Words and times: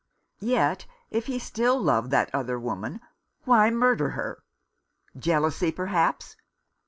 Yet 0.39 0.87
if 1.11 1.27
he 1.27 1.37
still 1.37 1.79
loved 1.79 2.09
that 2.09 2.33
other 2.33 2.59
woman, 2.59 3.01
why 3.45 3.69
murder 3.69 4.09
her? 4.17 4.41
Jealousy, 5.15 5.71
perhaps. 5.71 6.35